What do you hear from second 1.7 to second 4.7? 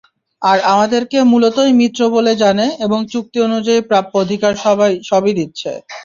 মিত্র বলে জানে এবং চুক্তি অনুযায়ী প্রাপ্য অধিকার